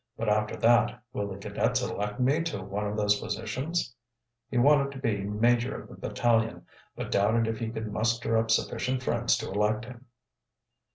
"But 0.17 0.29
after 0.29 0.55
that, 0.57 0.99
will 1.13 1.27
the 1.27 1.37
cadets 1.37 1.79
elect 1.83 2.19
me 2.19 2.41
to 2.45 2.63
one 2.63 2.87
of 2.87 2.97
those 2.97 3.19
positions?" 3.19 3.93
He 4.49 4.57
wanted 4.57 4.91
to 4.93 4.97
be 4.97 5.19
major 5.19 5.79
of 5.79 5.89
the 5.89 5.95
battalion, 5.95 6.65
but 6.95 7.11
doubted 7.11 7.45
if 7.45 7.59
he 7.59 7.69
could 7.69 7.91
muster 7.93 8.35
up 8.35 8.49
sufficient 8.49 9.03
friends 9.03 9.37
to 9.37 9.51
elect 9.51 9.85
him. 9.85 10.07